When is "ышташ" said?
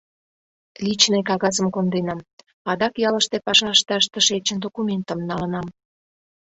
3.75-4.03